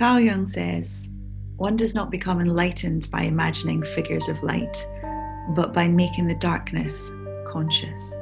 [0.00, 1.10] Carl Jung says,
[1.58, 4.88] one does not become enlightened by imagining figures of light,
[5.50, 7.10] but by making the darkness
[7.46, 8.14] conscious.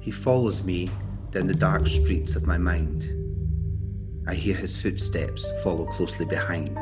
[0.00, 0.90] He follows me
[1.30, 3.08] down the dark streets of my mind.
[4.28, 6.76] I hear his footsteps follow closely behind.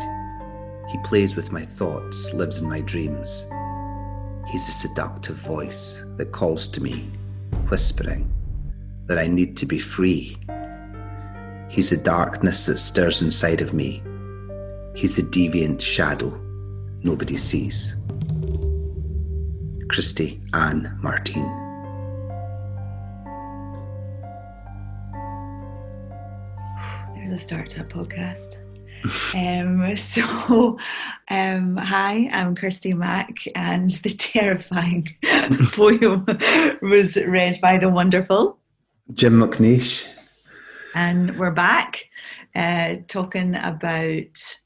[0.91, 3.49] He plays with my thoughts, lives in my dreams.
[4.49, 7.13] He's a seductive voice that calls to me,
[7.69, 8.29] whispering
[9.07, 10.37] that I need to be free.
[11.71, 14.03] He's the darkness that stirs inside of me.
[14.97, 16.37] He's the deviant shadow
[17.05, 17.95] nobody sees.
[19.89, 21.45] Christy Ann Martin.
[27.15, 28.57] There's a start to a podcast.
[29.37, 30.77] um, so,
[31.29, 35.09] um, hi, I'm Kirsty Mack, and the terrifying
[35.73, 36.27] poem
[36.83, 38.59] was read by the wonderful
[39.15, 40.05] Jim McNeish.
[40.95, 42.07] And we're back
[42.55, 44.59] uh, talking about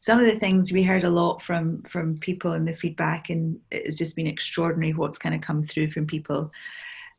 [0.00, 3.58] some of the things we heard a lot from from people in the feedback, and
[3.70, 6.50] it's just been extraordinary what's kind of come through from people.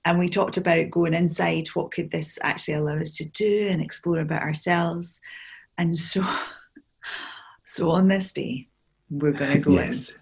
[0.06, 1.68] And we talked about going inside.
[1.70, 5.20] What could this actually allow us to do, and explore about ourselves?
[5.78, 6.26] And so,
[7.64, 8.68] so on this day,
[9.10, 10.10] we're going to go yes.
[10.10, 10.16] in.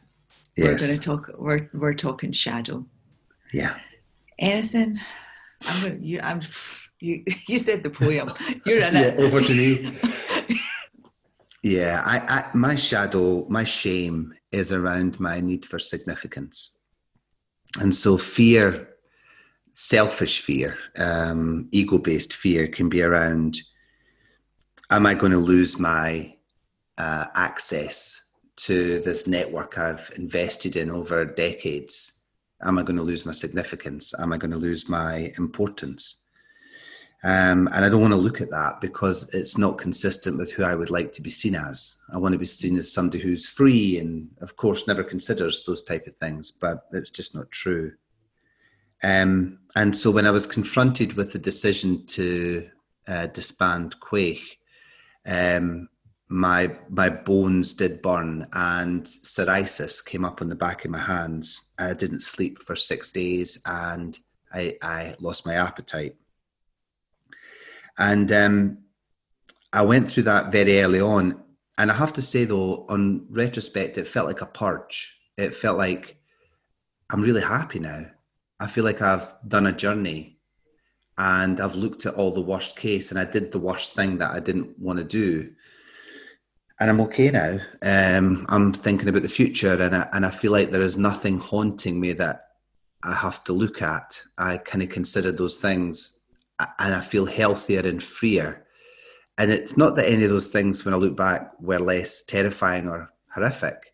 [0.56, 0.66] Yes.
[0.66, 1.32] We're going to talk.
[1.38, 2.86] We're we're talking shadow.
[3.52, 3.78] Yeah.
[4.40, 5.00] Anything?
[5.64, 6.04] I'm going.
[6.04, 6.22] You.
[6.22, 6.42] I'm.
[7.02, 7.24] You.
[7.48, 8.32] You said the poem.
[8.66, 9.20] You're in yeah, it.
[9.20, 9.94] Over to me.
[11.64, 12.02] yeah.
[12.06, 12.46] I, I.
[12.54, 13.46] My shadow.
[13.50, 16.80] My shame is around my need for significance,
[17.80, 18.90] and so fear,
[19.74, 23.58] selfish fear, um, ego-based fear, can be around
[24.92, 26.36] am I going to lose my
[26.98, 28.26] uh, access
[28.58, 32.24] to this network I've invested in over decades?
[32.62, 34.14] Am I going to lose my significance?
[34.20, 36.21] Am I going to lose my importance?
[37.24, 40.64] Um, and I don't want to look at that because it's not consistent with who
[40.64, 41.98] I would like to be seen as.
[42.12, 45.84] I want to be seen as somebody who's free and, of course, never considers those
[45.84, 47.94] type of things, but it's just not true.
[49.04, 52.70] Um, and so when I was confronted with the decision to
[53.08, 54.58] uh, disband Quaich,
[55.26, 55.90] um,
[56.28, 61.72] my my bones did burn and psoriasis came up on the back of my hands.
[61.78, 64.18] I didn't sleep for six days and
[64.54, 66.16] I, I lost my appetite.
[68.02, 68.80] And um,
[69.72, 71.40] I went through that very early on.
[71.78, 75.16] And I have to say, though, on retrospect, it felt like a purge.
[75.38, 76.18] It felt like
[77.12, 78.08] I'm really happy now.
[78.60, 80.40] I feel like I've done a journey
[81.16, 84.32] and I've looked at all the worst case and I did the worst thing that
[84.32, 85.52] I didn't want to do.
[86.80, 87.60] And I'm okay now.
[87.84, 91.38] Um, I'm thinking about the future and I, and I feel like there is nothing
[91.38, 92.48] haunting me that
[93.04, 94.24] I have to look at.
[94.40, 96.18] I kind of consider those things
[96.80, 98.66] and I feel healthier and freer.
[99.38, 102.88] And it's not that any of those things, when I look back, were less terrifying
[102.88, 103.92] or horrific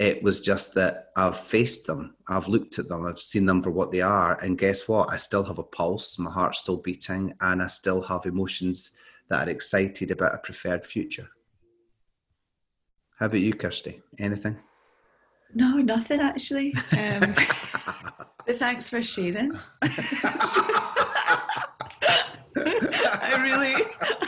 [0.00, 3.70] it was just that I've faced them, I've looked at them, I've seen them for
[3.70, 5.12] what they are, and guess what?
[5.12, 8.92] I still have a pulse, my heart's still beating, and I still have emotions
[9.28, 11.28] that are excited about a preferred future.
[13.18, 14.00] How about you, Kirsty?
[14.18, 14.56] Anything?
[15.54, 16.72] No, nothing actually.
[16.92, 17.34] Um,
[18.46, 19.52] but thanks for sharing.
[23.30, 23.74] I really,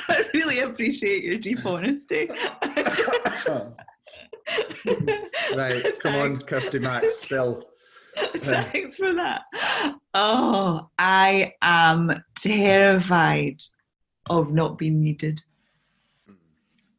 [0.09, 2.29] I really appreciate your deep honesty.
[5.57, 7.63] right, come on, Kirsty Max, Phil.
[8.37, 9.43] Thanks for that.
[10.15, 13.63] Oh, I am terrified
[14.29, 15.43] of not being needed.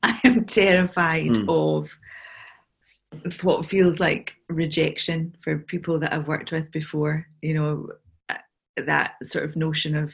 [0.02, 1.50] I am terrified mm.
[1.50, 1.91] of
[3.41, 7.28] what feels like rejection for people that I've worked with before.
[7.41, 7.90] You know,
[8.78, 10.14] that sort of notion of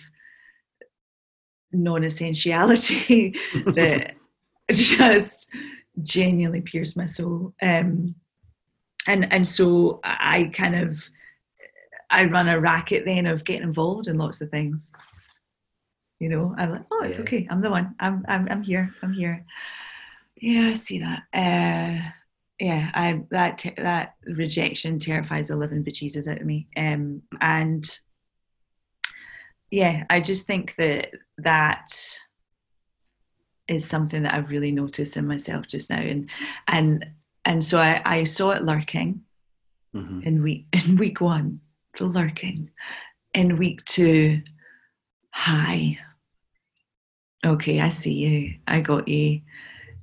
[1.72, 3.36] non essentiality
[3.66, 4.16] that
[4.72, 5.50] just
[6.02, 7.54] genuinely pierced my soul.
[7.62, 8.16] Um,
[9.08, 11.10] and and so I kind of
[12.10, 14.92] I run a racket then of getting involved in lots of things.
[16.20, 17.22] You know, I'm like, oh, it's yeah.
[17.22, 17.48] okay.
[17.50, 17.96] I'm the one.
[18.00, 18.94] I'm I'm I'm here.
[19.02, 19.46] I'm here.
[20.36, 21.24] Yeah, I see that.
[21.34, 22.10] Uh,
[22.60, 26.68] yeah, I that that rejection terrifies the living bejesus out of me.
[26.76, 28.00] Um, and
[29.72, 31.94] yeah, I just think that that
[33.68, 36.30] is something that I've really noticed in myself just now, and
[36.68, 37.06] and
[37.46, 39.22] and so I, I saw it lurking
[39.96, 40.22] mm-hmm.
[40.22, 41.62] in week in week one,
[41.98, 42.72] the lurking,
[43.34, 44.42] in week two,
[45.32, 46.00] hi.
[47.46, 48.56] Okay, I see you.
[48.68, 49.40] I got you.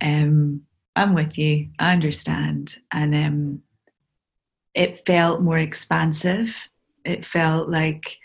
[0.00, 0.62] Um,
[0.94, 1.68] I'm with you.
[1.78, 3.62] I understand, and um,
[4.74, 6.68] it felt more expansive.
[7.04, 8.18] It felt like,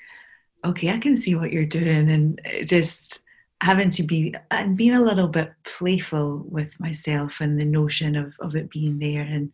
[0.66, 3.22] okay, I can see what you're doing, and just
[3.62, 8.34] having to be and being a little bit playful with myself and the notion of,
[8.40, 9.54] of it being there and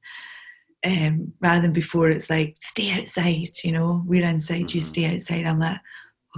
[0.85, 4.01] um, rather than before it's like stay outside you know?
[4.05, 4.87] We're inside you mm-hmm.
[4.87, 5.45] stay outside.
[5.45, 5.79] I'm like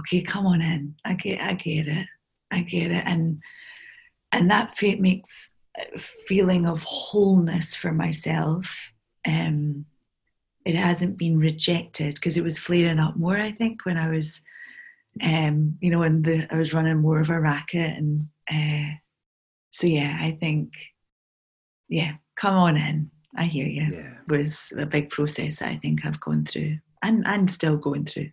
[0.00, 0.96] okay come on in.
[1.04, 2.06] I get i get it.
[2.50, 3.40] I get it and
[4.32, 5.52] and that makes
[5.94, 8.74] a feeling of wholeness for myself
[9.26, 9.84] um
[10.64, 14.40] it hasn't been rejected because it was flaring up more i think when i was
[15.22, 18.94] um, you know, and the, I was running more of a racket, and uh,
[19.70, 20.72] so yeah, I think,
[21.88, 23.10] yeah, come on in.
[23.36, 23.88] I hear you.
[23.92, 24.14] Yeah.
[24.28, 28.30] Was a big process I think I've gone through, and and still going through.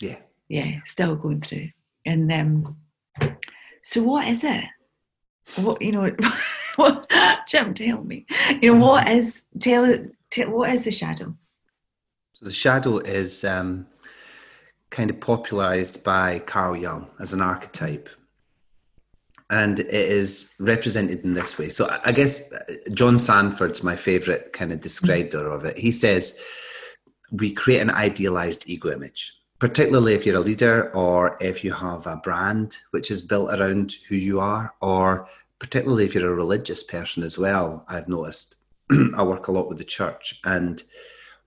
[0.00, 0.18] Yeah.
[0.48, 1.70] Yeah, still going through,
[2.04, 2.76] and um,
[3.82, 4.64] so what is it?
[5.56, 6.14] What you know?
[6.76, 7.06] what
[7.48, 8.26] Jim, tell me.
[8.60, 9.94] You know what is tell,
[10.30, 11.36] tell what is the shadow?
[12.34, 13.86] So the shadow is um,
[14.92, 18.08] kind of popularized by Carl Jung as an archetype.
[19.50, 21.68] And it is represented in this way.
[21.70, 22.58] So I guess uh,
[22.92, 25.76] John Sanford's my favorite kind of describer of it.
[25.76, 26.38] He says,
[27.32, 32.06] we create an idealized ego image, particularly if you're a leader or if you have
[32.06, 35.28] a brand which is built around who you are, or
[35.58, 37.84] particularly if you're a religious person as well.
[37.88, 38.56] I've noticed
[39.16, 40.82] I work a lot with the church and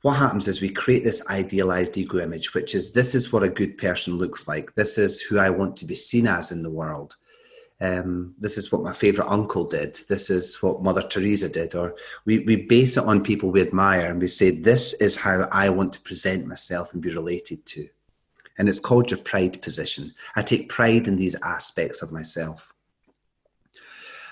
[0.05, 3.49] what happens is we create this idealized ego image, which is this is what a
[3.49, 4.75] good person looks like.
[4.75, 7.15] This is who I want to be seen as in the world.
[7.81, 9.97] Um, this is what my favorite uncle did.
[10.07, 11.73] This is what Mother Teresa did.
[11.73, 15.49] Or we, we base it on people we admire and we say, this is how
[15.51, 17.89] I want to present myself and be related to.
[18.59, 20.13] And it's called your pride position.
[20.35, 22.74] I take pride in these aspects of myself.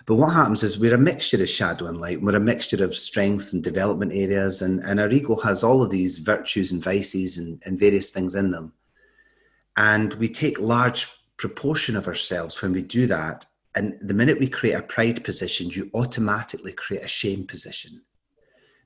[0.05, 2.21] But what happens is we're a mixture of shadow and light.
[2.21, 5.91] We're a mixture of strength and development areas, and, and our ego has all of
[5.91, 8.73] these virtues and vices and, and various things in them.
[9.77, 11.07] And we take large
[11.37, 13.45] proportion of ourselves when we do that.
[13.75, 18.01] And the minute we create a pride position, you automatically create a shame position.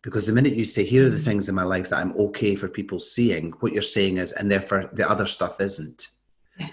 [0.04, 2.56] Because the minute you say, here are the things in my life that I'm okay
[2.56, 6.10] for people seeing, what you're saying is, and therefore the other stuff isn't.
[6.60, 6.70] Yeah.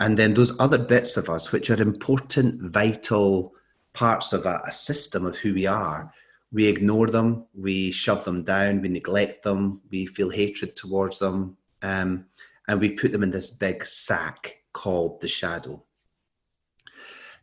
[0.00, 3.54] And then those other bits of us, which are important, vital,
[3.92, 6.12] parts of a, a system of who we are,
[6.52, 11.56] we ignore them, we shove them down, we neglect them, we feel hatred towards them,
[11.82, 12.26] um,
[12.68, 15.82] and we put them in this big sack called the shadow.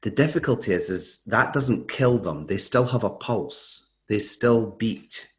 [0.01, 2.47] The difficulty is, is that doesn't kill them.
[2.47, 3.97] They still have a pulse.
[4.07, 5.29] They still beat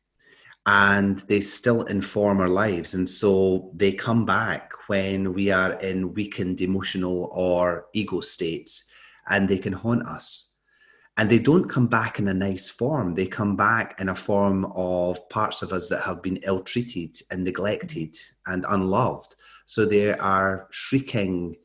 [0.66, 2.92] and they still inform our lives.
[2.92, 8.90] And so they come back when we are in weakened emotional or ego states
[9.28, 10.49] and they can haunt us
[11.20, 13.14] and they don't come back in a nice form.
[13.14, 17.20] They come back in a form of parts of us that have been ill treated
[17.30, 19.34] and neglected and unloved.
[19.66, 21.56] So there are shrieking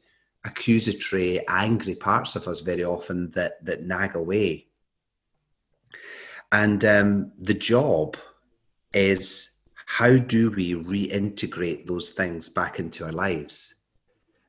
[0.43, 4.67] accusatory angry parts of us very often that that nag away.
[6.51, 8.17] And um, the job
[8.93, 13.75] is how do we reintegrate those things back into our lives?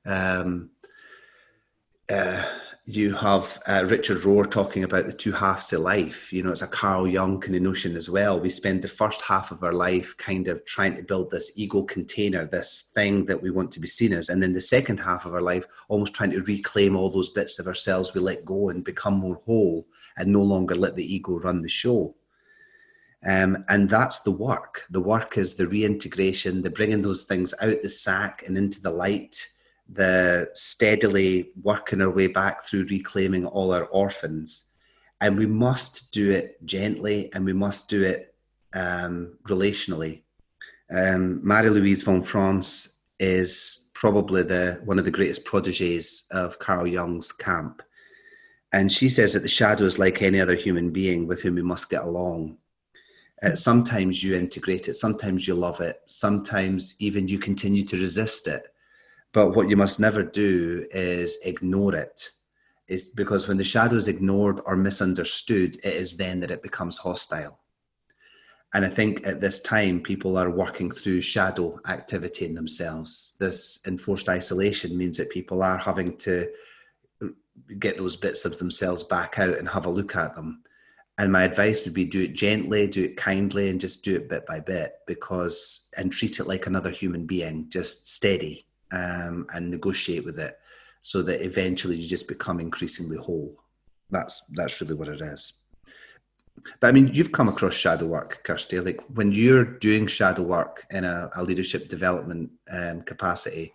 [0.05, 0.71] Um,
[2.09, 2.43] uh,
[2.89, 6.33] you have uh, Richard Rohr talking about the two halves of life.
[6.33, 8.39] You know, it's a Carl Jung kind of notion as well.
[8.39, 11.83] We spend the first half of our life kind of trying to build this ego
[11.83, 14.29] container, this thing that we want to be seen as.
[14.29, 17.59] And then the second half of our life, almost trying to reclaim all those bits
[17.59, 21.41] of ourselves we let go and become more whole and no longer let the ego
[21.41, 22.15] run the show.
[23.27, 24.85] Um, and that's the work.
[24.91, 28.93] The work is the reintegration, the bringing those things out the sack and into the
[28.93, 29.49] light
[29.89, 34.69] the steadily working our way back through reclaiming all our orphans.
[35.21, 38.35] And we must do it gently and we must do it
[38.73, 40.23] um, relationally.
[40.91, 46.87] Um, Marie Louise von Franz is probably the one of the greatest proteges of Carl
[46.87, 47.83] Jung's camp.
[48.73, 51.63] And she says that the shadow is like any other human being with whom we
[51.63, 52.59] must get along.
[53.43, 58.49] Uh, sometimes you integrate it, sometimes you love it, sometimes even you continue to resist
[58.49, 58.67] it
[59.37, 62.31] but what you must never do is ignore it.
[62.89, 66.97] Is because when the shadow is ignored or misunderstood, it is then that it becomes
[66.97, 67.59] hostile.
[68.73, 73.37] And I think at this time, people are working through shadow activity in themselves.
[73.39, 76.49] This enforced isolation means that people are having to
[77.79, 80.63] get those bits of themselves back out and have a look at them.
[81.19, 84.31] And my advice would be do it gently, do it kindly, and just do it
[84.31, 89.71] bit by bit because, and treat it like another human being, just steady um, and
[89.71, 90.59] negotiate with it
[91.03, 93.55] so that eventually you just become increasingly whole.
[94.11, 95.61] That's that's really what it is.
[96.81, 98.81] But I mean, you've come across shadow work, Kirsty.
[98.81, 103.73] Like when you're doing shadow work in a, a leadership development um, capacity,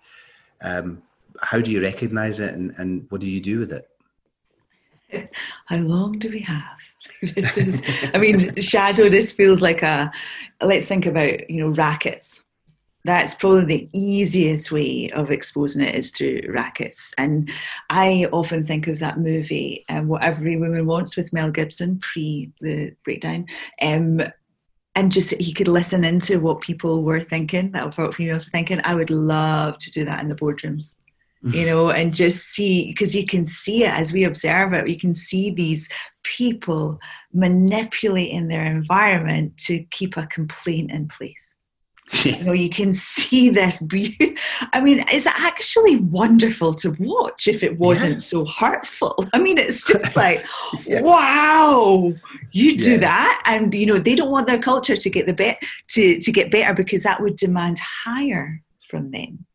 [0.61, 1.01] um,
[1.41, 3.87] how do you recognize it and, and what do you do with it?
[5.65, 6.79] How long do we have?
[7.35, 7.81] this is,
[8.13, 10.11] I mean, shadow just feels like a.
[10.61, 12.43] Let's think about you know rackets.
[13.03, 17.13] That's probably the easiest way of exposing it is through rackets.
[17.17, 17.49] And
[17.89, 22.51] I often think of that movie, um, What Every Woman Wants, with Mel Gibson pre
[22.61, 23.47] the breakdown.
[23.81, 24.21] Um,
[24.93, 28.81] and just he could listen into what people were thinking, that what females were thinking.
[28.83, 30.95] I would love to do that in the boardrooms
[31.53, 34.87] you know, and just see because you can see it as we observe it.
[34.87, 35.89] You can see these
[36.21, 36.99] people
[37.33, 41.55] manipulating their environment to keep a complaint in place.
[42.23, 44.35] You know, you can see this beauty.
[44.73, 48.17] I mean, it's actually wonderful to watch if it wasn't yeah.
[48.17, 49.25] so hurtful.
[49.33, 50.43] I mean, it's just like,
[50.85, 51.01] yeah.
[51.01, 52.13] wow,
[52.51, 55.61] you do that, and you know, they don't want their culture to get the bet
[55.89, 59.45] to to get better because that would demand higher from them.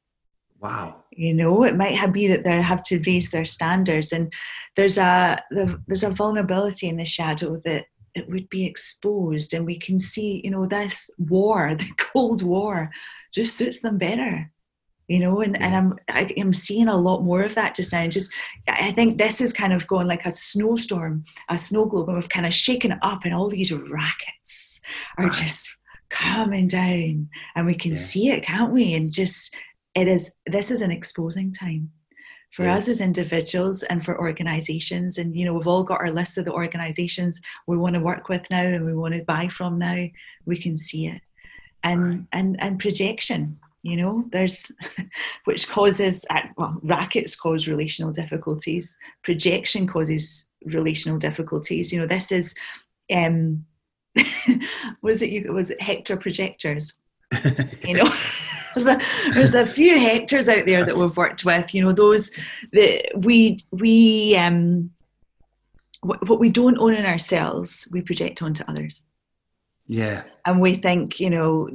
[0.60, 4.32] Wow you know it might have be that they have to raise their standards and
[4.76, 7.86] there's a there's a vulnerability in the shadow that
[8.16, 12.90] it would be exposed and we can see you know this war the cold war
[13.32, 14.50] just suits them better
[15.08, 18.00] you know and, and I'm I, am seeing a lot more of that just now.
[18.00, 18.30] And just
[18.68, 22.28] i think this is kind of going like a snowstorm a snow globe and we've
[22.28, 24.80] kind of shaken it up and all these rackets
[25.18, 25.68] are just
[26.08, 27.96] coming down and we can yeah.
[27.96, 28.94] see it can't we?
[28.94, 29.54] And just
[29.94, 31.90] it is this is an exposing time
[32.50, 32.82] for yes.
[32.82, 35.18] us as individuals and for organizations.
[35.18, 38.28] And you know we've all got our list of the organizations we want to work
[38.28, 40.06] with now and we want to buy from now.
[40.44, 41.20] We can see it.
[41.82, 42.20] And right.
[42.32, 44.72] and and projection you know there's
[45.44, 48.96] which causes uh, well rackets cause relational difficulties.
[49.22, 51.92] Projection causes relational difficulties.
[51.92, 52.54] You know this is
[53.12, 53.64] um
[55.02, 56.98] was it you was it hector projectors
[57.85, 58.09] you know
[58.75, 59.00] there's a
[59.35, 62.30] there's a few hectors out there that we've worked with you know those
[62.73, 64.90] that we we um
[66.02, 69.04] what we don't own in ourselves we project onto others.
[69.87, 70.23] Yeah.
[70.45, 71.68] And we think you know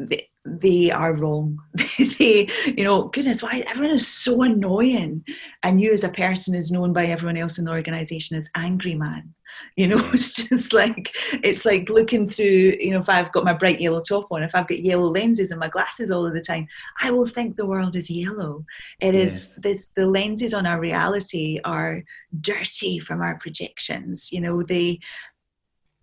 [0.45, 1.60] they are wrong.
[2.17, 5.24] They you know goodness why everyone is so annoying.
[5.63, 8.95] And you as a person is known by everyone else in the organization as angry
[8.95, 9.33] man.
[9.75, 13.53] You know it's just like it's like looking through you know if i've got my
[13.53, 16.41] bright yellow top on if i've got yellow lenses and my glasses all of the
[16.41, 16.67] time
[17.01, 18.65] i will think the world is yellow.
[19.00, 22.03] It is this the lenses on our reality are
[22.39, 24.31] dirty from our projections.
[24.31, 25.00] You know they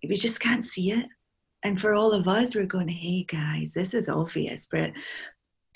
[0.07, 1.07] we just can't see it
[1.63, 4.91] and for all of us we're going hey guys this is obvious but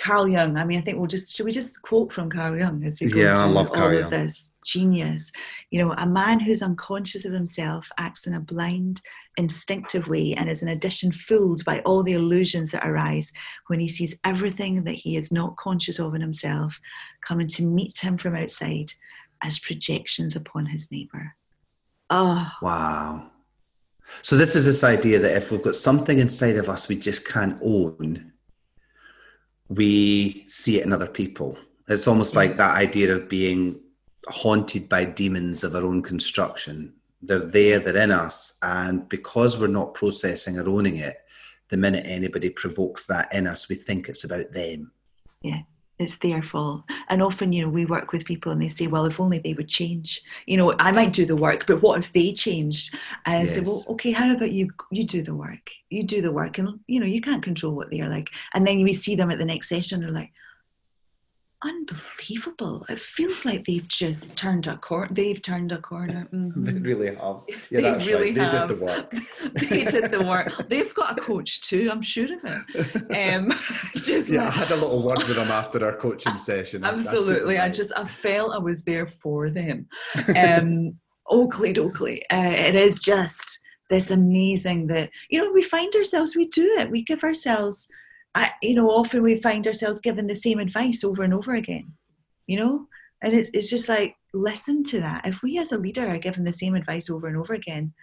[0.04, 0.58] Carl Jung.
[0.58, 3.08] I mean, I think we'll just should we just quote from Carl Jung as we
[3.08, 5.32] go yeah, through all Carl of this genius.
[5.72, 9.02] You know, a man who's unconscious of himself acts in a blind,
[9.38, 13.32] instinctive way, and is in addition fooled by all the illusions that arise
[13.68, 16.80] when he sees everything that he is not conscious of in himself
[17.26, 18.92] coming to meet him from outside
[19.42, 21.36] as projections upon his neighbor.
[22.10, 23.30] Oh, wow.
[24.22, 27.28] So this is this idea that if we've got something inside of us we just
[27.28, 28.34] can't own
[29.70, 31.58] we see it in other people.
[31.88, 33.80] It's almost like that idea of being
[34.28, 36.94] haunted by demons of our own construction.
[37.22, 41.18] They're there, they're in us, and because we're not processing or owning it,
[41.70, 44.92] the minute anybody provokes that in us, we think it's about them.
[45.42, 45.62] Yeah
[46.04, 46.84] it's their fault.
[47.10, 49.54] And often, you know, we work with people and they say, well, if only they
[49.54, 50.22] would change.
[50.46, 52.94] You know, I might do the work, but what if they changed?
[53.26, 53.54] And yes.
[53.54, 55.72] I say, well, okay, how about you you do the work?
[55.90, 58.30] You do the work and you know, you can't control what they are like.
[58.54, 60.32] And then we see them at the next session, they're like,
[61.64, 62.86] unbelievable.
[62.90, 65.10] It feels like they've just turned a corner.
[65.12, 66.28] They've turned a corner.
[66.34, 66.66] Mm-hmm.
[66.66, 67.44] They really have.
[67.48, 68.52] Yes, yeah, they really right.
[68.52, 68.68] have.
[68.70, 69.12] They did the work.
[69.70, 70.70] they did the work.
[70.70, 71.90] They've got a coach too.
[71.92, 73.34] I'm sure of it.
[73.34, 73.54] Um,
[73.96, 76.84] just yeah, like, I had a little word with them after our coaching session.
[76.84, 77.58] Absolutely.
[77.58, 79.88] I, I, just I felt I was there for them.
[80.36, 80.96] Um,
[81.30, 82.24] Oakley, Oakley.
[82.30, 86.36] Uh, it is just this amazing that you know we find ourselves.
[86.36, 86.92] We do it.
[86.92, 87.88] We give ourselves
[88.36, 91.94] I, you know, often we find ourselves given the same advice over and over again,
[92.48, 92.88] you know,
[93.22, 95.26] and it, it's just like, listen to that.
[95.26, 97.94] If we as a leader are given the same advice over and over again,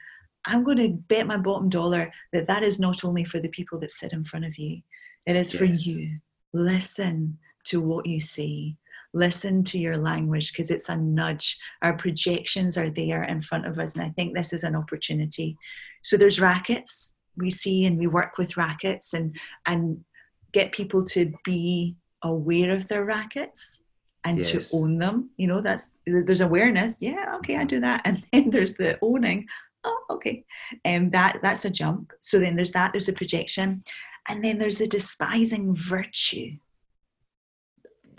[0.47, 3.79] I'm going to bet my bottom dollar that that is not only for the people
[3.81, 4.81] that sit in front of you,
[5.27, 5.59] it is yes.
[5.59, 6.19] for you.
[6.53, 8.77] Listen to what you say.
[9.13, 11.59] Listen to your language because it's a nudge.
[11.83, 15.57] Our projections are there in front of us, and I think this is an opportunity.
[16.03, 20.05] So there's rackets we see, and we work with rackets, and and
[20.53, 23.83] get people to be aware of their rackets
[24.25, 24.71] and yes.
[24.71, 25.31] to own them.
[25.37, 26.97] You know, that's there's awareness.
[27.01, 29.47] Yeah, okay, I do that, and then there's the owning.
[29.85, 30.45] Oh, okay,
[30.85, 32.13] and um, that that's a jump.
[32.21, 32.93] So then there's that.
[32.93, 33.83] There's a projection,
[34.29, 36.57] and then there's the despising virtue.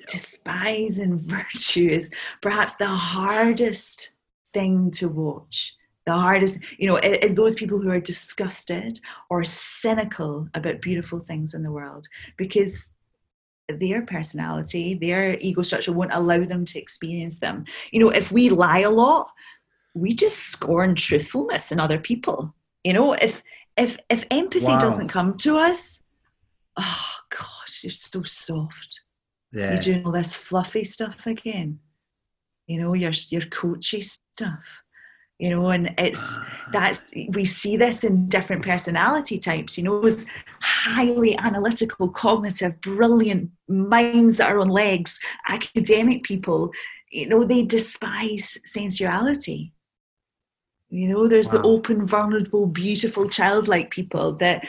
[0.09, 2.09] Despising virtue is
[2.41, 4.11] perhaps the hardest
[4.53, 5.75] thing to watch.
[6.05, 11.53] The hardest, you know, is those people who are disgusted or cynical about beautiful things
[11.53, 12.93] in the world because
[13.67, 17.65] their personality, their ego structure won't allow them to experience them.
[17.91, 19.31] You know, if we lie a lot,
[19.93, 22.53] we just scorn truthfulness in other people.
[22.83, 23.43] You know, if
[23.77, 24.79] if if empathy wow.
[24.79, 26.01] doesn't come to us,
[26.77, 29.01] oh gosh, you're so soft.
[29.51, 29.73] Yeah.
[29.73, 31.79] You're doing all this fluffy stuff again.
[32.67, 34.80] You know, your your coachy stuff.
[35.41, 36.39] You know, and it's
[36.71, 39.77] that's we see this in different personality types.
[39.77, 40.25] You know, with
[40.61, 45.19] highly analytical, cognitive, brilliant minds that are on legs,
[45.49, 46.71] academic people.
[47.11, 49.73] You know, they despise sensuality
[50.91, 51.53] you know, there's wow.
[51.53, 54.67] the open, vulnerable, beautiful, childlike people that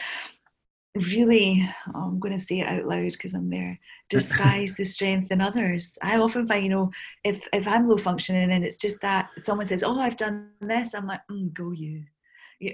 [0.95, 5.31] really, oh, I'm going to say it out loud because I'm there, disguise the strength
[5.31, 5.97] in others.
[6.01, 6.91] I often find, you know,
[7.23, 10.93] if, if I'm low functioning and it's just that someone says, Oh, I've done this,
[10.93, 12.03] I'm like, mm, Go you.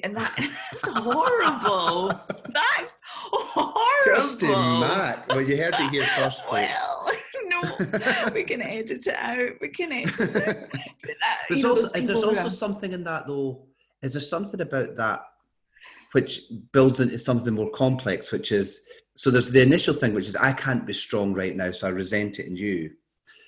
[0.04, 2.10] And that is horrible.
[2.10, 3.74] That's horrible.
[4.04, 5.28] Kirsty Matt.
[5.30, 6.70] Well, you heard it here first, folks.
[6.78, 7.12] Well,
[7.46, 9.54] no, we can edit it out.
[9.60, 10.36] We can edit it.
[10.36, 13.66] That, there's know, also, there's also something in that, though.
[14.04, 15.24] Is there something about that
[16.12, 20.36] which builds into something more complex, which is so there's the initial thing, which is
[20.36, 22.92] I can't be strong right now, so I resent it in you.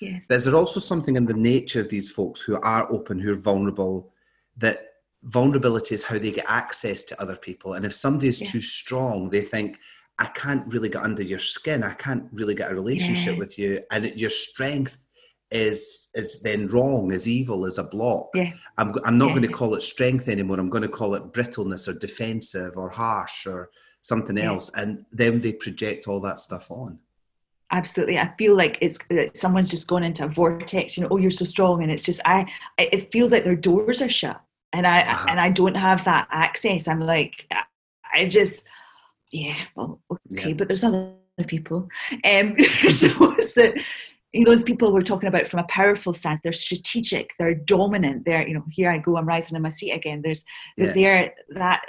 [0.00, 0.26] Yes.
[0.28, 4.12] There's also something in the nature of these folks who are open, who are vulnerable,
[4.56, 7.74] that vulnerability is how they get access to other people.
[7.74, 8.48] And if somebody is yeah.
[8.48, 9.78] too strong, they think,
[10.18, 11.82] I can't really get under your skin.
[11.82, 13.38] I can't really get a relationship yeah.
[13.38, 13.80] with you.
[13.90, 15.01] And your strength
[15.52, 18.30] is is then wrong, is evil, is a block.
[18.34, 18.52] Yeah.
[18.78, 19.34] I'm, I'm not yeah.
[19.34, 20.58] going to call it strength anymore.
[20.58, 24.70] I'm going to call it brittleness or defensive or harsh or something else.
[24.74, 26.98] And then they project all that stuff on
[27.74, 28.98] absolutely i feel like it's
[29.34, 32.20] someone's just gone into a vortex you know oh you're so strong and it's just
[32.26, 32.44] i
[32.76, 34.42] it feels like their doors are shut
[34.72, 35.26] and I uh-huh.
[35.28, 36.88] and I don't have that access.
[36.88, 37.46] I'm like,
[38.14, 38.64] I just,
[39.30, 40.00] yeah, well,
[40.32, 40.54] okay, yeah.
[40.54, 41.14] but there's other
[41.46, 41.88] people.
[42.24, 42.58] Um,
[42.90, 43.74] so it's that
[44.44, 46.40] those people we're talking about from a powerful stance.
[46.42, 47.32] They're strategic.
[47.38, 48.24] They're dominant.
[48.24, 49.16] They're you know, here I go.
[49.16, 50.22] I'm rising in my seat again.
[50.22, 50.44] There's
[50.76, 50.92] yeah.
[50.92, 51.82] they're that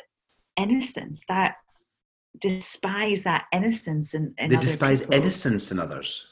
[0.58, 1.56] innocence that
[2.42, 5.16] despise that innocence and they despise people.
[5.16, 6.28] innocence in others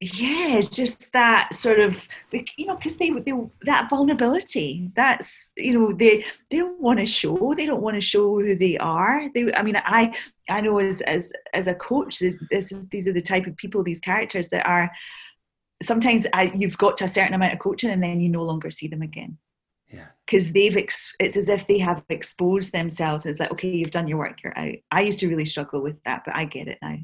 [0.00, 5.92] yeah just that sort of you know because they, they that vulnerability that's you know
[5.92, 9.50] they they don't want to show they don't want to show who they are they
[9.54, 10.14] i mean i
[10.50, 13.56] i know as as as a coach this, this is these are the type of
[13.56, 14.90] people these characters that are
[15.82, 18.70] sometimes I, you've got to a certain amount of coaching and then you no longer
[18.70, 19.38] see them again.
[19.92, 20.06] Yeah.
[20.24, 23.26] Because they've ex- it's as if they have exposed themselves.
[23.26, 24.74] It's like okay you've done your work you're out.
[24.90, 26.96] I used to really struggle with that but i get it now.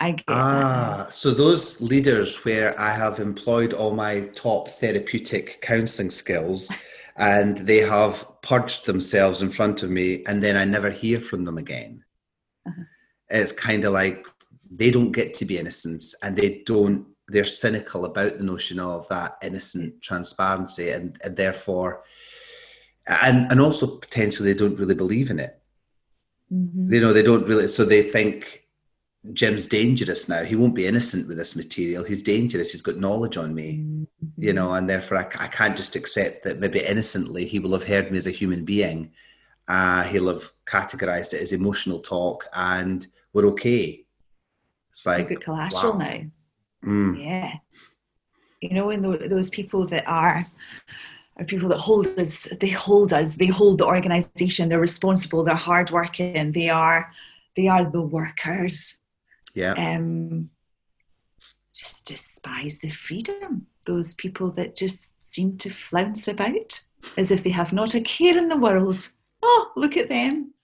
[0.00, 6.10] I get ah, so those leaders where I have employed all my top therapeutic counseling
[6.10, 6.70] skills
[7.16, 11.44] and they have purged themselves in front of me and then I never hear from
[11.44, 12.04] them again.
[12.66, 12.82] Uh-huh.
[13.30, 14.26] It's kind of like
[14.70, 19.08] they don't get to be innocent and they don't, they're cynical about the notion of
[19.08, 22.02] that innocent transparency and, and therefore,
[23.06, 25.60] and, and also potentially they don't really believe in it.
[26.52, 26.92] Mm-hmm.
[26.92, 28.64] You know, they don't really, so they think,
[29.32, 30.42] Jim's dangerous now.
[30.44, 32.04] He won't be innocent with this material.
[32.04, 32.72] He's dangerous.
[32.72, 34.42] He's got knowledge on me, mm-hmm.
[34.42, 37.84] you know, and therefore I, I, can't just accept that maybe innocently he will have
[37.84, 39.12] heard me as a human being.
[39.66, 44.04] Uh, he'll have categorized it as emotional talk and we're okay.
[44.90, 45.98] It's like good collateral wow.
[45.98, 46.20] now.
[46.84, 47.22] Mm.
[47.22, 47.52] Yeah.
[48.60, 50.46] You know, in those people that are
[51.36, 55.54] are people that hold us, they hold us, they hold the organization, they're responsible, they're
[55.54, 57.12] hardworking, they are
[57.56, 59.00] they are the workers
[59.54, 59.72] yeah.
[59.72, 60.50] Um,
[61.72, 63.66] just despise the freedom.
[63.86, 66.80] Those people that just seem to flounce about
[67.16, 69.08] as if they have not a care in the world.
[69.42, 70.54] Oh, look at them.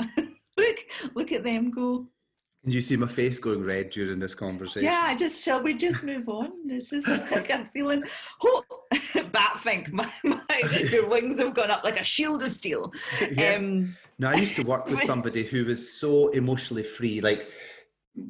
[0.56, 0.76] look,
[1.14, 2.06] look at them go.
[2.66, 4.82] Can you see my face going red during this conversation?
[4.82, 6.50] Yeah, just shall we just move on?
[6.66, 8.02] It's just like I'm feeling
[8.42, 10.40] oh Batfink, my, my
[10.90, 12.92] your wings have gone up like a shield of steel.
[13.30, 13.54] Yeah.
[13.54, 17.46] Um, now I used to work with somebody who was so emotionally free, like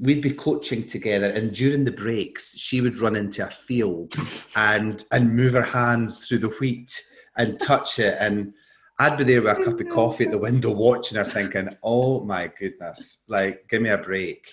[0.02, 4.12] we'd be coaching together and during the breaks she would run into a field
[4.54, 7.02] and and move her hands through the wheat
[7.38, 8.52] and touch it and
[8.98, 12.24] I'd be there with a cup of coffee at the window watching her thinking oh
[12.24, 14.46] my goodness like give me a break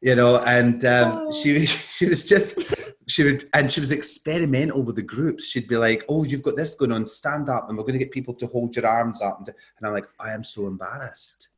[0.00, 1.32] you know and um, oh.
[1.32, 2.74] she she was just
[3.08, 6.56] she would and she was experimental with the groups she'd be like oh you've got
[6.56, 9.20] this going on stand up and we're going to get people to hold your arms
[9.20, 11.48] up and, and i'm like i am so embarrassed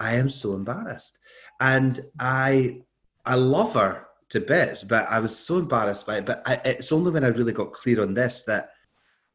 [0.00, 1.20] i am so embarrassed
[1.60, 2.82] and I
[3.24, 6.26] I love her to bits, but I was so embarrassed by it.
[6.26, 8.70] But I, it's only when I really got clear on this that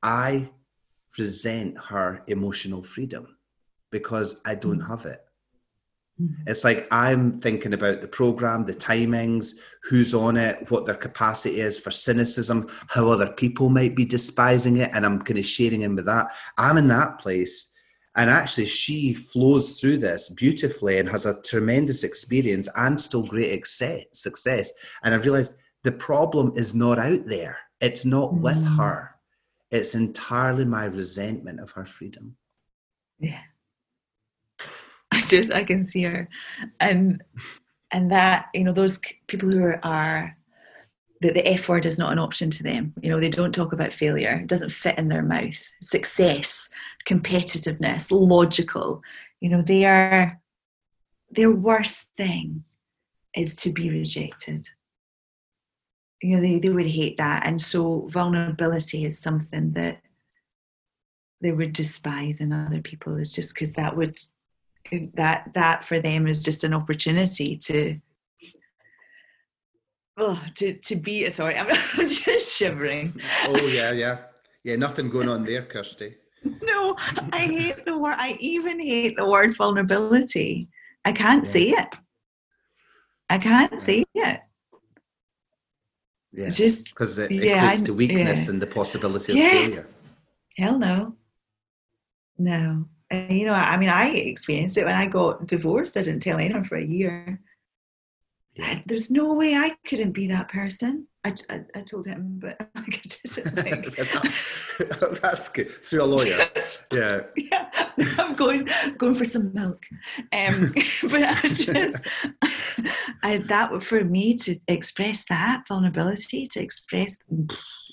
[0.01, 0.49] I
[1.17, 3.37] resent her emotional freedom
[3.91, 4.87] because I don't Mm.
[4.87, 5.21] have it.
[6.21, 6.35] Mhm.
[6.47, 11.59] It's like I'm thinking about the program, the timings, who's on it, what their capacity
[11.59, 15.81] is for cynicism, how other people might be despising it, and I'm kind of sharing
[15.81, 16.27] in with that.
[16.57, 17.67] I'm in that place.
[18.13, 23.65] And actually, she flows through this beautifully and has a tremendous experience and still great
[23.65, 24.71] success.
[25.01, 28.77] And I realized the problem is not out there, it's not with Mm.
[28.77, 29.10] her.
[29.71, 32.35] It's entirely my resentment of her freedom.
[33.19, 33.39] Yeah.
[35.11, 36.29] I just I can see her,
[36.79, 37.21] and
[37.91, 40.37] and that you know those people who are, are
[41.21, 42.93] the, the F word is not an option to them.
[43.01, 45.61] You know they don't talk about failure; it doesn't fit in their mouth.
[45.81, 46.69] Success,
[47.05, 49.01] competitiveness, logical.
[49.39, 50.41] You know they are
[51.31, 52.63] their worst thing
[53.35, 54.65] is to be rejected.
[56.21, 60.01] You know they they would hate that, and so vulnerability is something that
[61.41, 63.17] they would despise in other people.
[63.17, 64.17] It's just because that would
[65.15, 67.99] that that for them is just an opportunity to
[70.17, 71.67] oh to to be sorry i'm,
[72.07, 73.19] just shivering.
[73.45, 74.17] Oh, yeah, yeah.
[74.63, 76.15] Yeah, nothing going on there, Kirsty.
[76.63, 76.95] no
[77.31, 80.69] i hate the word i even hate the word vulnerability.
[81.05, 81.51] I can't Yeah.
[81.51, 81.87] say it.
[83.29, 84.39] I can't say it
[86.33, 86.49] Yeah.
[86.49, 88.51] just Because it Yeah, equates I- to weakness yeah.
[88.51, 89.51] and the possibility of Yeah.
[89.51, 89.87] failure.
[90.57, 91.15] hell no
[92.37, 96.21] no and, you know i mean i experienced it when i got divorced i didn't
[96.21, 97.41] tell anyone for a year.
[98.59, 101.07] I- there's no way I couldn't be that person.
[101.23, 103.95] I, I, I told him, but like, I didn't think.
[105.21, 105.69] That's good.
[105.69, 106.39] Through a lawyer.
[106.91, 107.21] Yeah.
[107.35, 107.69] yeah,
[108.17, 109.85] I'm going going for some milk.
[110.33, 112.03] Um, but I just,
[113.23, 117.17] I that for me to express that vulnerability, to express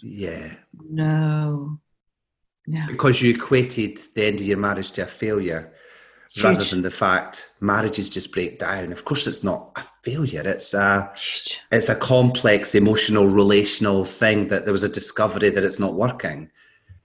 [0.02, 0.54] Yeah.
[0.88, 1.80] no,
[2.66, 5.72] no, Because you equated the end of your marriage to a failure
[6.42, 8.92] rather than the fact marriages just break down.
[8.92, 10.42] Of course, it's not a failure.
[10.46, 11.60] It's a Huge.
[11.72, 16.50] it's a complex emotional relational thing that there was a discovery that it's not working.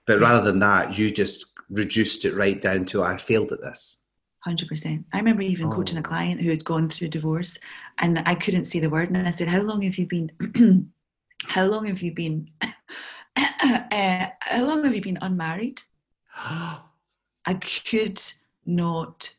[0.05, 4.03] But rather than that, you just reduced it right down to I failed at this.
[4.39, 5.05] Hundred percent.
[5.13, 6.03] I remember even coaching a Oh.
[6.03, 7.57] client who had gone through divorce,
[7.99, 9.09] and I couldn't say the word.
[9.09, 10.31] And I said, "How long have you been?
[11.47, 12.49] how long have you been?
[13.37, 15.81] uh, how long have you been unmarried?"
[17.45, 17.53] I
[17.89, 18.21] could
[18.65, 19.33] not.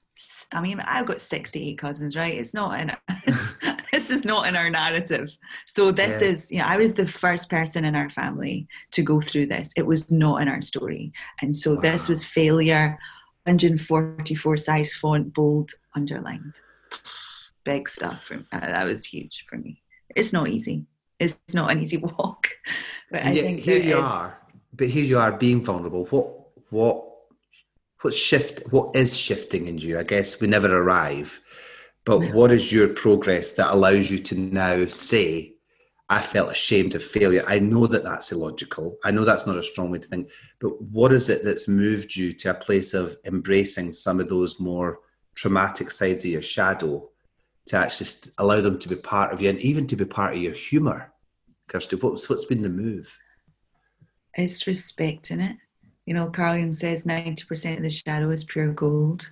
[0.53, 2.35] I mean, I've got sixty-eight cousins, right?
[2.35, 2.93] It's not in.
[3.27, 3.57] It's,
[3.93, 5.31] this is not in our narrative.
[5.67, 6.29] So this Yeah.
[6.29, 9.73] is, you know, I was the first person in our family to go through this.
[9.77, 12.99] It was not in our story, and so this was failure.
[13.47, 16.55] 144 size font, bold, underlined.
[17.65, 18.25] Big stuff.
[18.25, 19.83] For, uh, that was huge for me.
[20.17, 20.87] It's not easy.
[21.19, 22.49] It's not an easy walk.
[23.11, 24.41] But I And yet think here you is- are.
[24.73, 26.07] But here you are being vulnerable.
[26.11, 26.27] What
[26.71, 27.05] what
[28.05, 29.99] what shift what is shifting in you?
[29.99, 31.41] I guess we never arrive.
[32.05, 32.33] But No.
[32.33, 35.55] what is your progress that allows you to now say,
[36.11, 37.43] I felt ashamed of failure.
[37.47, 38.99] I know that that's illogical.
[39.05, 40.29] I know that's not a strong way to think.
[40.61, 44.61] But what is it that's moved you to a place of embracing some of those
[44.61, 44.99] more
[45.35, 47.09] traumatic sides of your shadow
[47.69, 50.35] to actually st- allow them to be part of you and even to be part
[50.35, 51.11] of your humor?
[51.69, 53.19] Kirsty, what's, what's been the move?
[54.37, 55.57] it's respecting it.
[56.07, 59.31] You know, Carl Jung says 90% of the shadow is pure gold,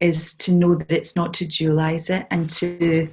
[0.00, 3.08] is to know that it's not to dualize it and to,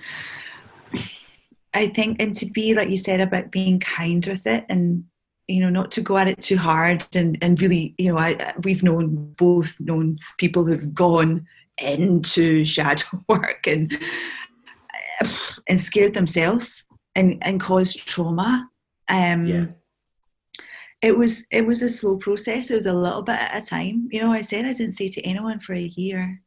[1.73, 5.05] I think, and to be, like you said, about being kind with it and,
[5.47, 8.53] you know, not to go at it too hard and, and really, you know, I,
[8.63, 11.47] we've known, both known people who've gone
[11.81, 13.97] into shadow work and,
[15.67, 18.69] and scared themselves and, and caused trauma.
[19.07, 19.65] Um, Yeah.
[21.01, 22.69] It was it was a slow process.
[22.69, 24.09] It was a little bit at a time.
[24.11, 26.41] You know, I said I didn't say to anyone for a year.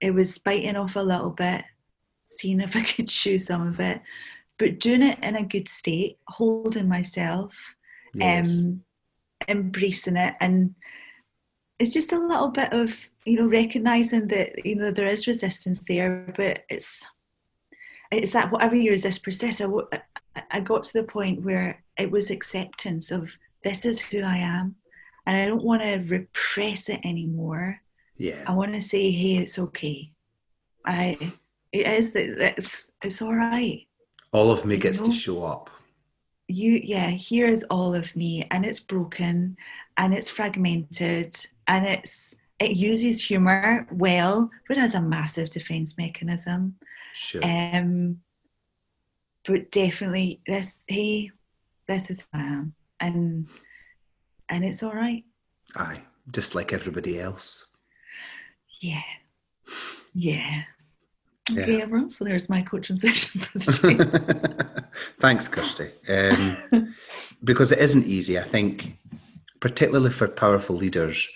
[0.00, 1.64] It was biting off a little bit,
[2.24, 4.00] seeing if I could chew some of it,
[4.58, 7.76] but doing it in a good state, holding myself,
[8.14, 8.48] Yes.
[8.48, 8.82] um,
[9.48, 10.74] embracing it, and
[11.78, 15.84] it's just a little bit of you know recognizing that you know there is resistance
[15.88, 17.04] there, but it's
[18.10, 19.24] it's that whatever you resist
[19.60, 24.22] wa- I- I got to the point where it was acceptance of this is who
[24.22, 24.76] I am,
[25.26, 27.80] and I don't want to repress it anymore.
[28.16, 28.44] yeah.
[28.46, 30.12] I want to say, hey, it's okay.
[30.86, 31.16] I
[31.72, 33.86] it is it's it's all right.
[34.32, 35.06] All of me you gets know?
[35.06, 35.70] to show up.
[36.46, 39.56] You yeah, here is all of me, and it's broken,
[39.96, 41.34] and it's fragmented,
[41.66, 46.76] and it's it uses humor well, but has a massive defense mechanism.
[47.14, 47.44] Sure.
[47.44, 48.20] Um,
[49.46, 51.30] but definitely this hey,
[51.88, 52.74] this is who I am,
[53.04, 53.48] and
[54.48, 55.24] and it's all right.
[55.76, 56.00] Aye.
[56.30, 57.66] just like everybody else.
[58.80, 59.02] Yeah.
[60.14, 60.62] Yeah.
[61.50, 61.82] Okay, yeah.
[61.82, 62.10] everyone.
[62.10, 64.82] So there's my coaching session for the day.
[65.20, 65.90] Thanks, Kirsty.
[66.08, 66.94] Um,
[67.44, 68.38] because it isn't easy.
[68.38, 68.98] I think,
[69.60, 71.28] particularly for powerful leaders,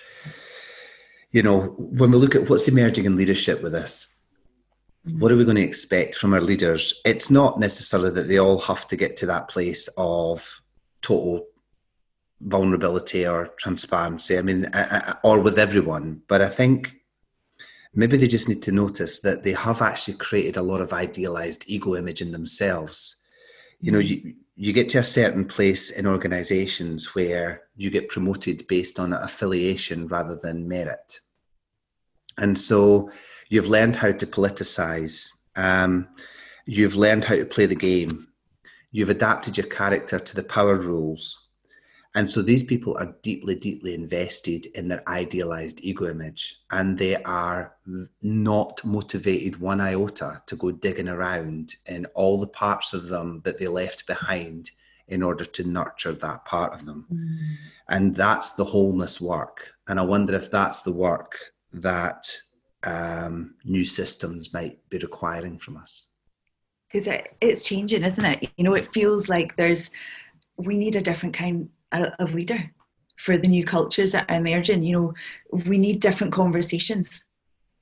[1.32, 4.14] you know, when we look at what's emerging in leadership with us,
[5.06, 5.18] mm-hmm.
[5.18, 7.00] what are we going to expect from our leaders?
[7.04, 10.62] It's not necessarily that they all have to get to that place of
[11.02, 11.46] total
[12.40, 14.38] vulnerability or transparency.
[14.38, 16.94] I mean, uh, uh, uh, or with everyone, but I think
[17.94, 21.64] maybe they just need to notice that they have actually created a lot of idealized
[21.66, 23.16] ego image in themselves.
[23.80, 24.08] You know, mm.
[24.08, 29.12] you you get to a certain place in organizations where you get promoted based on
[29.12, 31.20] affiliation rather than merit.
[32.36, 33.12] And so
[33.48, 36.08] you've learned how to politicize, um,
[36.66, 38.26] you've learned how to play the game,
[38.90, 41.47] you've adapted your character to the power rules
[42.14, 47.16] and so these people are deeply, deeply invested in their idealized ego image, and they
[47.22, 47.76] are
[48.22, 53.58] not motivated one iota to go digging around in all the parts of them that
[53.58, 54.70] they left behind
[55.06, 57.06] in order to nurture that part of them.
[57.12, 57.56] Mm.
[57.88, 59.74] And that's the wholeness work.
[59.86, 61.38] And I wonder if that's the work
[61.72, 62.30] that
[62.84, 66.06] um, new systems might be requiring from us.
[66.90, 68.50] Because it, it's changing, isn't it?
[68.56, 69.90] You know, it feels like there's,
[70.56, 72.70] we need a different kind of leader
[73.16, 74.82] for the new cultures that are emerging.
[74.84, 75.14] You know,
[75.66, 77.26] we need different conversations.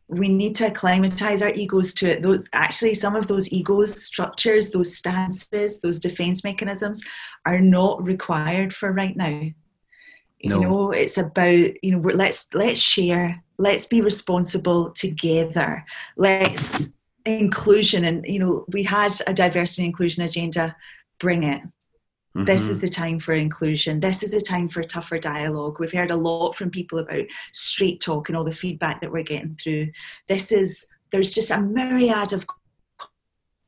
[0.09, 2.23] We need to acclimatize our egos to it.
[2.23, 7.03] Those, actually, some of those egos, structures, those stances, those defense mechanisms
[7.45, 9.51] are not required for right now.
[10.45, 10.61] No.
[10.61, 15.85] You know, it's about you know let's let's share, let's be responsible together.
[16.17, 16.93] Let's
[17.25, 20.77] inclusion and you know we had a diversity and inclusion agenda.
[21.19, 21.63] Bring it
[22.37, 22.45] Mm-hmm.
[22.45, 22.87] This is mm-hmm.
[22.87, 24.01] the time for inclusion.
[24.01, 25.81] This is the time for tougher dialogue.
[25.81, 29.23] We've heard a lot from people about straight talk and all the feedback that we're
[29.23, 29.89] getting through.
[30.29, 32.47] This is, there's just a myriad of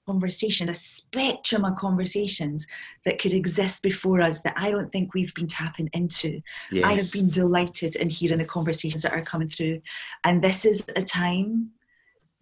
[0.07, 2.67] conversations, a spectrum of conversations
[3.07, 6.43] that could exist before us that I don't think we've been tapping into.
[6.71, 6.85] Yes.
[6.85, 9.81] I have been delighted in hearing the conversations that are coming through.
[10.25, 11.71] And this is a time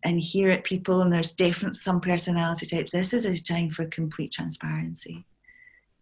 [0.02, 2.90] and hear it people and there's definitely some personality types.
[2.90, 5.24] This is a time for complete transparency.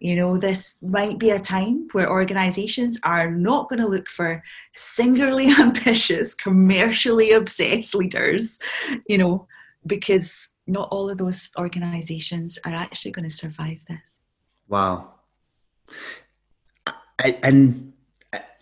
[0.00, 4.42] You know, this might be a time where organizations are not going to look for
[4.74, 8.58] singularly ambitious, commercially obsessed leaders,
[9.06, 9.46] you know,
[9.86, 14.18] because not all of those organizations are actually going to survive this.
[14.68, 15.12] Wow.
[17.18, 17.92] I, and,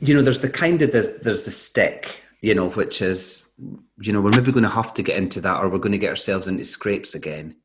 [0.01, 3.53] you know, there's the kind of, there's, there's the stick, you know, which is,
[4.01, 5.99] you know, we're maybe going to have to get into that or we're going to
[5.99, 7.57] get ourselves into scrapes again.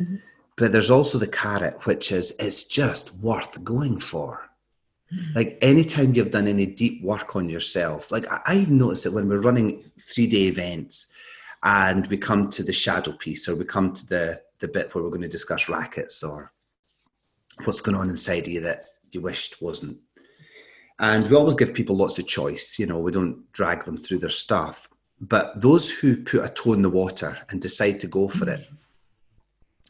[0.00, 0.16] Mm-hmm.
[0.58, 4.50] But there's also the carrot, which is it's just worth going for.
[5.14, 5.34] Mm.
[5.34, 9.28] Like anytime you've done any deep work on yourself, like I, I've noticed that when
[9.28, 11.12] we're running three day events
[11.62, 15.02] and we come to the shadow piece or we come to the, the bit where
[15.02, 16.52] we're going to discuss rackets or
[17.64, 19.98] what's going on inside you that you wished wasn't.
[20.98, 24.18] And we always give people lots of choice, you know, we don't drag them through
[24.18, 24.88] their stuff.
[25.20, 28.68] But those who put a toe in the water and decide to go for it,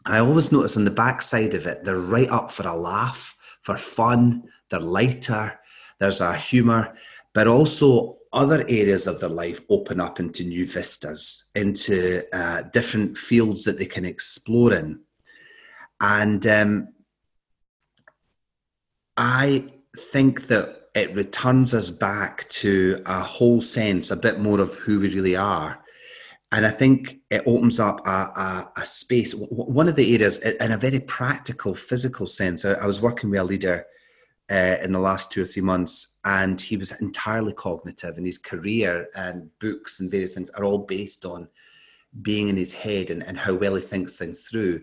[0.08, 3.36] I always notice on the back side of it, they're right up for a laugh,
[3.60, 5.60] for fun, they're lighter,
[6.00, 6.96] there's a humour,
[7.34, 13.18] but also other areas of their life open up into new vistas, into uh, different
[13.18, 15.00] fields that they can explore in.
[16.00, 16.88] And um,
[19.18, 24.74] I think that it returns us back to a whole sense, a bit more of
[24.76, 25.84] who we really are
[26.50, 29.32] and I think it opens up a, a, a, space.
[29.32, 33.44] One of the areas, in a very practical, physical sense, I, was working with a
[33.44, 33.86] leader
[34.50, 38.38] uh, in the last two or three months, and he was entirely cognitive, and his
[38.38, 41.48] career and books and various things are all based on
[42.22, 44.82] being in his head and, and how well he thinks things through.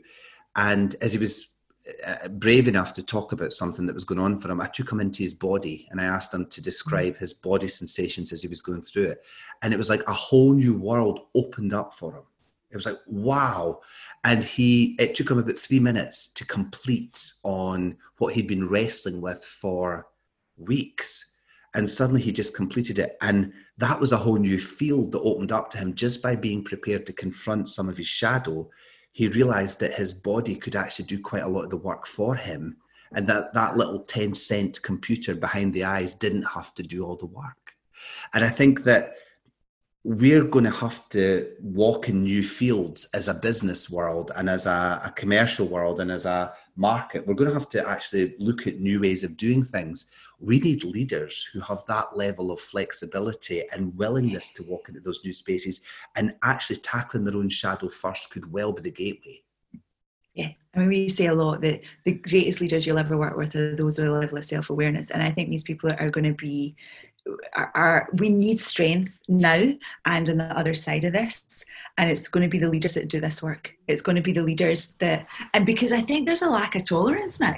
[0.56, 1.55] And as he was
[1.86, 4.67] Uh, uh, brave enough to talk about something that was going on for him, I
[4.67, 8.41] took him into his body and I asked him to describe his body sensations as
[8.41, 9.24] he was going through it.
[9.62, 12.24] And it was like a whole new world opened up for him.
[12.71, 13.82] It was like, wow.
[14.24, 19.21] And he, it took him about three minutes to complete on what he'd been wrestling
[19.21, 20.08] with for
[20.58, 21.36] weeks.
[21.76, 23.17] And suddenly he just completed it.
[23.21, 26.63] And that was a whole new field that opened up to him just by being
[26.63, 28.69] prepared to confront some of his shadow
[29.15, 32.36] he realized that his body could actually do quite a lot of the work for
[32.36, 32.75] him.
[33.13, 37.15] And that that little 10 cent computer behind the eyes didn't have to do all
[37.15, 37.78] the work.
[38.34, 39.15] And i think that
[40.04, 44.65] we're going to have to walk in new fields as a business world and as
[44.65, 47.26] a, a, commercial world and as a market.
[47.26, 50.12] We're going to have to actually look at new ways of doing things.
[50.40, 55.24] We need leaders who have that level of flexibility and willingness to walk into those
[55.24, 55.82] new spaces
[56.16, 59.42] and actually tackling their own shadow first could well be the gateway.
[60.34, 63.56] Yeah, I mean, we say a lot that the greatest leaders you'll ever work with
[63.56, 65.10] are those with a level of self awareness.
[65.10, 66.76] And I think these people are going to be
[67.54, 69.74] are, are, we need strength now
[70.06, 71.66] and on the other side of this
[71.98, 73.74] and it's going to be the leaders that do this work.
[73.88, 76.88] It's going to be the leaders that and because i think there's a lack of
[76.88, 77.56] tolerance now.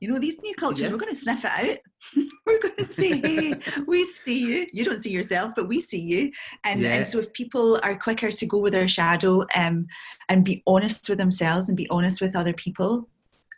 [0.00, 0.90] You know these new cultures yeah.
[0.90, 1.78] we're going to sniff it out.
[2.46, 3.54] We're going to say hey
[3.86, 4.66] we see you.
[4.72, 6.30] You don't see yourself but we see you.
[6.64, 6.94] And, yeah.
[6.94, 9.86] and so if people are quicker to go with their shadow um,
[10.28, 13.08] and be honest with themselves and be honest with other people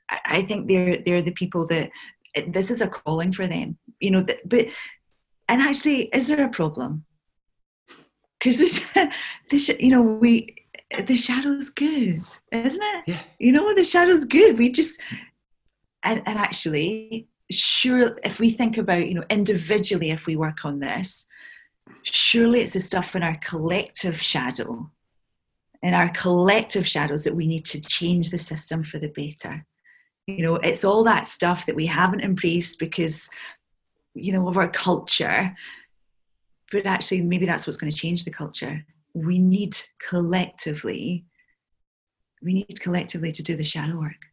[0.08, 1.90] I, I think they're they're the people that
[2.48, 3.78] this is a calling for them.
[4.00, 4.66] You know but
[5.48, 7.04] and actually, is there a problem?
[8.38, 10.54] Because the, you know, we
[11.06, 13.04] the shadow's good, isn't it?
[13.06, 13.20] Yeah.
[13.38, 14.58] You know, the shadow's good.
[14.58, 15.00] We just
[16.06, 20.78] and, and actually, sure, if we think about, you know, individually, if we work on
[20.78, 21.26] this,
[22.02, 24.90] surely it's the stuff in our collective shadow,
[25.82, 29.66] in our collective shadows that we need to change the system for the better.
[30.28, 33.28] You know, it's all that stuff that we haven't embraced because
[34.16, 35.54] you know, of our culture.
[36.72, 38.84] But actually, maybe that's what's going to change the culture.
[39.14, 39.76] We need
[40.08, 41.26] collectively,
[42.42, 44.26] we need collectively to do the shadow work.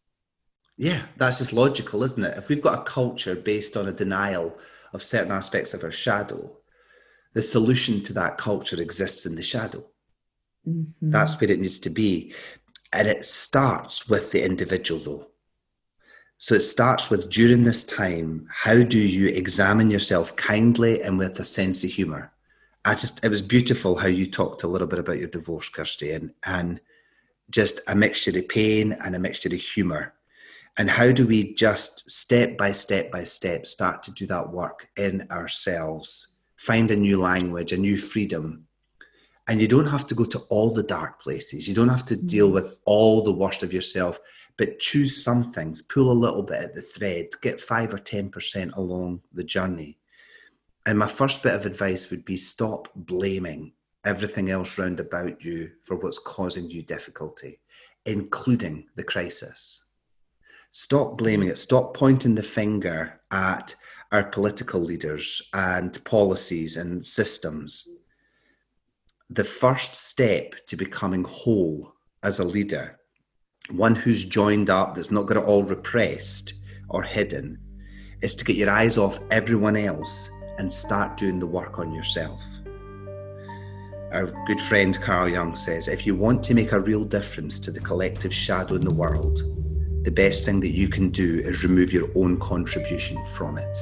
[0.77, 2.37] Yeah, that's just logical, isn't it?
[2.37, 4.57] If we've got a culture based on a denial
[4.93, 6.57] of certain aspects of our shadow,
[7.33, 9.85] the solution to that culture exists in the shadow.
[10.67, 11.11] Mm-hmm.
[11.11, 12.33] That's where it needs to be.
[12.91, 15.27] And it starts with the individual, though.
[16.43, 21.39] So it starts with during this time, how do you examine yourself kindly and with
[21.39, 22.33] a sense of humor?
[22.83, 26.11] I just, it was beautiful how you talked a little bit about your divorce, Kirsty,
[26.11, 26.81] and, and
[27.49, 30.15] just a mixture of pain and a mixture of humor.
[30.75, 34.89] And how do we just step by step by step start to do that work
[34.97, 38.65] in ourselves, find a new language, a new freedom?
[39.47, 41.69] And you don't have to go to all the dark places.
[41.69, 42.53] You don't have to deal mm.
[42.55, 44.19] with all the worst of yourself
[44.57, 48.75] but choose some things, pull a little bit at the thread, get five or 10%
[48.75, 49.97] along the journey.
[50.85, 53.73] And my first bit of advice would be stop blaming
[54.05, 57.59] everything else round about you for what's causing you difficulty,
[58.05, 59.93] including the crisis.
[60.71, 61.57] Stop blaming it.
[61.57, 63.75] Stop pointing the finger at
[64.11, 67.87] our political leaders and policies and systems.
[69.29, 72.99] The first step to becoming whole as a leader
[73.71, 76.53] one who's joined up, that's not got it all repressed
[76.89, 77.57] or hidden,
[78.21, 82.43] is to get your eyes off everyone else and start doing the work on yourself.
[84.11, 87.71] Our good friend Carl Jung says if you want to make a real difference to
[87.71, 89.41] the collective shadow in the world,
[90.03, 93.77] the best thing that you can do is remove your own contribution from it.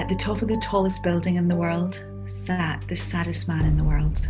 [0.00, 3.76] At the top of the tallest building in the world sat the saddest man in
[3.76, 4.28] the world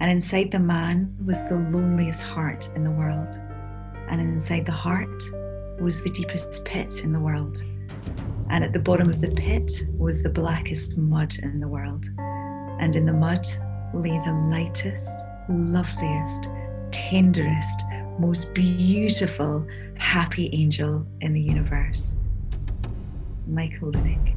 [0.00, 3.40] and inside the man was the loneliest heart in the world.
[4.08, 5.22] And inside the heart
[5.80, 7.64] was the deepest pit in the world.
[8.50, 12.08] And at the bottom of the pit was the blackest mud in the world.
[12.18, 13.46] And in the mud
[13.94, 15.08] lay the lightest,
[15.48, 16.48] loveliest,
[16.92, 17.82] tenderest,
[18.18, 22.12] most beautiful, happy angel in the universe
[23.46, 24.35] Michael Leunig.